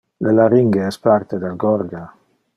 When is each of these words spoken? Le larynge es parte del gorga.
Le 0.27 0.31
larynge 0.37 0.79
es 0.87 0.97
parte 1.05 1.41
del 1.45 1.61
gorga. 1.67 2.05